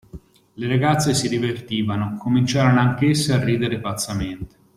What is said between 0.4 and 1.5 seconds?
Le ragazze si